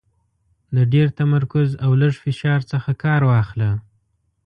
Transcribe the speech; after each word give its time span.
د 0.75 0.77
ډېر 0.93 1.07
تمرکز 1.19 1.69
او 1.85 1.91
لږ 2.01 2.13
فشار 2.23 2.59
څخه 2.71 2.91
کار 3.03 3.21
واخله. 3.29 3.69